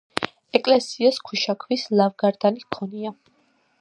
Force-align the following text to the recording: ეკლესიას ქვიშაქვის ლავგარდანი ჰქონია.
ეკლესიას 0.59 1.19
ქვიშაქვის 1.29 1.85
ლავგარდანი 1.99 2.65
ჰქონია. 2.67 3.13